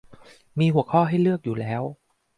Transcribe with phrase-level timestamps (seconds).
[0.59, 1.83] มีหัวข้อให้เลือกอยู่แล้ว